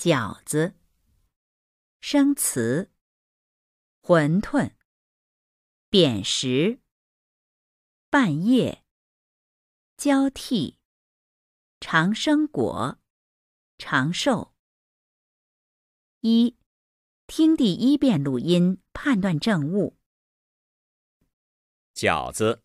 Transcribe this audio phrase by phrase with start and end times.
[0.00, 0.76] 饺子。
[2.00, 2.90] 生词：
[4.00, 4.72] 馄饨、
[5.90, 6.80] 扁食、
[8.08, 8.82] 半夜、
[9.98, 10.78] 交替、
[11.80, 12.98] 长生果、
[13.76, 14.54] 长寿。
[16.20, 16.56] 一、
[17.26, 19.98] 听第一遍录音，判断正误。
[21.94, 22.62] 饺子，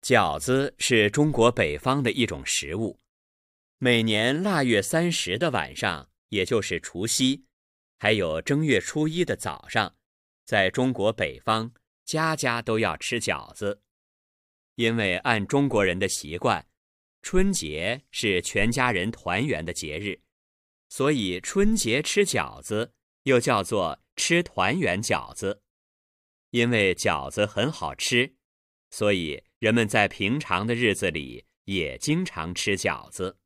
[0.00, 3.01] 饺子是中国北方的一种食物。
[3.84, 7.46] 每年腊月三十的晚上，也就是除夕。
[7.98, 9.96] 还有正月初一的早上，
[10.44, 11.72] 在中国北方，
[12.04, 13.82] 家家都要吃饺子，
[14.76, 16.64] 因为按中国人的习惯，
[17.22, 20.20] 春节是全家人团圆的节日，
[20.88, 22.94] 所以春节吃饺子
[23.24, 25.60] 又叫做吃团圆饺子。
[26.50, 28.36] 因为饺子很好吃，
[28.90, 33.40] 所以人们在平常的日子里也经常吃饺子。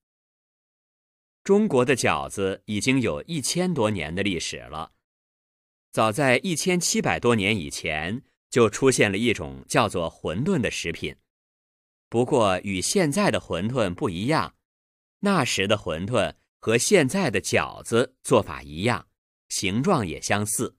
[1.47, 4.91] 中国的饺子已经有一千多年的历史了。
[5.93, 8.21] 早在一千七百多年以前，
[8.51, 11.15] 就出现了一种叫做馄饨的食品。
[12.09, 14.57] 不过与现在的馄饨不一样，
[15.21, 19.07] 那时的馄饨和现在的饺子做法一样，
[19.49, 20.77] 形状也相似。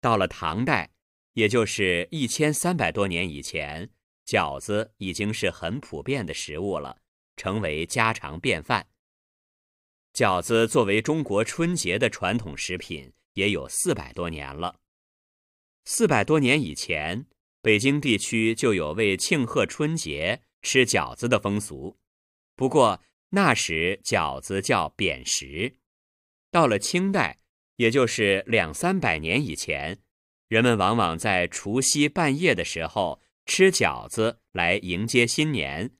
[0.00, 0.90] 到了唐代，
[1.34, 3.88] 也就是一千三百多年以前，
[4.26, 6.98] 饺子已经是很普遍的食物了，
[7.36, 8.88] 成为家常便饭。
[10.12, 14.80] 饺子作为中国春节的传统食品，也有四百多年了。
[15.84, 17.26] 四百多年以前，
[17.62, 21.96] 北京地区就有为庆贺春节吃饺子的风俗。
[22.54, 23.00] 不过
[23.30, 25.76] 那时饺子叫扁食。
[26.50, 27.38] 到了清代，
[27.76, 30.00] 也就是两三百年以前，
[30.48, 35.92] 人们往往在除夕半夜的时候吃饺子来迎接新年。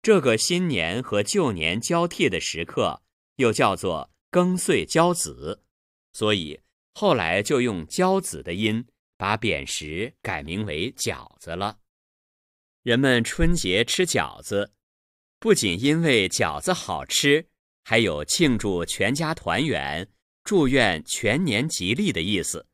[0.00, 3.02] 这个新年和旧年交替的时刻。
[3.40, 5.64] 又叫做庚岁交子，
[6.12, 6.60] 所以
[6.92, 11.78] 后来就用交子的音把扁食改名为饺子了。
[12.82, 14.72] 人们春节吃饺子，
[15.38, 17.48] 不仅因为饺子好吃，
[17.82, 20.06] 还有庆祝全家团圆、
[20.44, 22.66] 祝愿全年吉利的意思。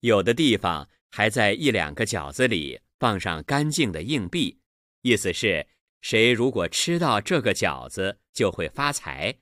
[0.00, 4.60] 有的地方还在一两个饺子里放上干净的硬币，
[5.02, 5.66] 意思是
[6.00, 9.41] 谁如果吃到这个饺子就会发财。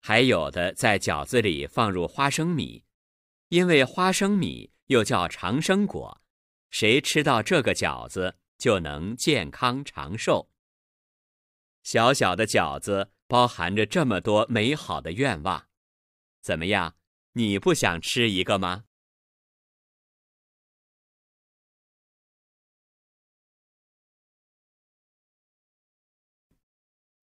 [0.00, 2.84] 还有的在饺子里放入花生米，
[3.48, 6.20] 因为花生米又叫长生果，
[6.70, 10.50] 谁吃到这个饺子就能健康长寿。
[11.82, 15.68] 小小的饺子包含着这么多美好的愿望，
[16.40, 16.96] 怎么样？
[17.32, 18.84] 你不想吃一个吗？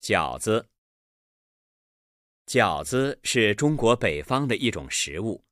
[0.02, 0.70] 饺子。
[2.48, 5.44] 饺子是中国北方的一种食物。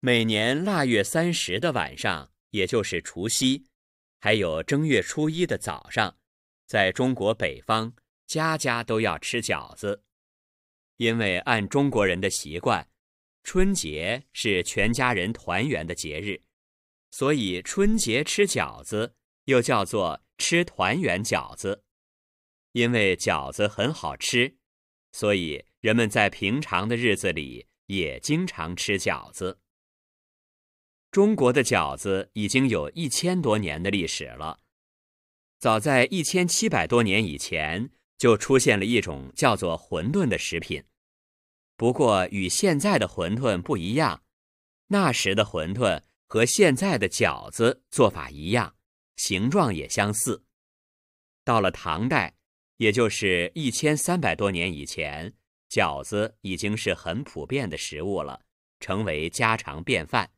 [0.00, 3.66] 每年腊月三十的晚上，也就是除夕，
[4.20, 6.16] 还有正月初一的早上，
[6.66, 7.92] 在中国北方，
[8.26, 10.02] 家家都要吃饺子。
[10.96, 12.88] 因为按中国人的习惯，
[13.42, 16.40] 春节是全家人团圆的节日，
[17.10, 19.14] 所以春节吃饺子
[19.44, 21.84] 又叫做吃团圆饺子。
[22.72, 24.56] 因为饺子很好吃，
[25.12, 25.66] 所以。
[25.84, 29.58] 人们在平常的日子里也经常吃饺子。
[31.10, 34.60] 中国的饺子已经有一千多年的历史了。
[35.58, 40.82] 早在一千七百多年以前，就出现了一种叫做馄饨的食品。
[41.76, 44.22] 不过与现在的馄饨不一样，
[44.86, 48.74] 那时的馄饨和现在的饺子做法一样，
[49.16, 50.46] 形状也相似。
[51.44, 52.36] 到了唐代，
[52.78, 55.34] 也就是一千三百多年以前。
[55.74, 58.42] 饺子已经是很普遍的食物了，
[58.78, 60.30] 成为家常便饭。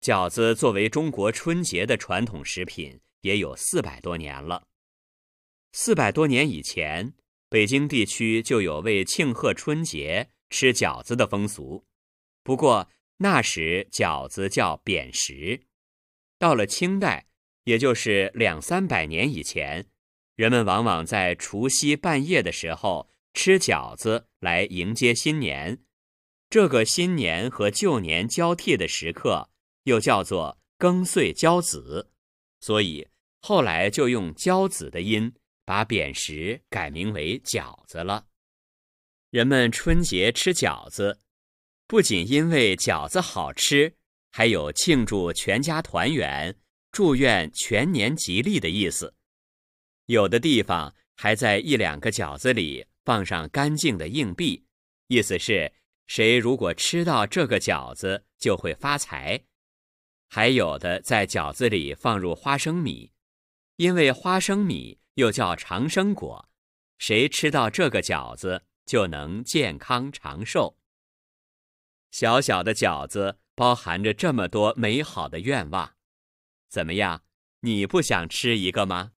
[0.00, 4.66] 饺子作为中国春节的传统食品，也有四百多年了。
[5.70, 7.14] 四百多年以前，
[7.48, 11.86] 北京地区就有为庆贺春节吃饺子的风俗。
[12.42, 15.62] 不过那时饺子叫扁食。
[16.40, 17.28] 到了清代，
[17.62, 19.86] 也就是两三百年以前，
[20.34, 23.08] 人们往往在除夕半夜的时候。
[23.40, 25.78] 吃饺子来迎接新年，
[26.50, 29.48] 这个新年和旧年交替的时刻，
[29.84, 32.10] 又叫做庚岁交子，
[32.58, 33.06] 所以
[33.40, 35.32] 后来就用交子的音
[35.64, 38.26] 把扁食改名为饺子了。
[39.30, 41.20] 人们春节吃饺子，
[41.86, 43.94] 不仅因为饺子好吃，
[44.32, 46.58] 还有庆祝全家团圆、
[46.90, 49.14] 祝愿全年吉利的意思。
[50.06, 52.84] 有的地方还在一两个饺子里。
[53.08, 54.66] 放上干净的硬币，
[55.06, 55.72] 意思是，
[56.06, 59.42] 谁如果吃到这个饺子就会发财。
[60.28, 63.10] 还有的在饺子里放入花生米，
[63.76, 66.50] 因为花生米又叫长生果，
[66.98, 70.76] 谁吃到这个饺子就能健康长寿。
[72.10, 75.94] 小小的饺子包含着这么多美好的愿望，
[76.68, 77.24] 怎么样？
[77.60, 79.12] 你不想吃一个吗？